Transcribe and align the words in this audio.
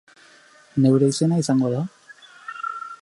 Neure 0.85 1.09
izena 1.13 1.39
izango 1.43 1.71
da? 1.75 1.85